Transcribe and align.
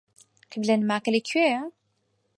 قیبلەنماکە 0.51 1.09
لەکوێیە؟ 1.15 1.61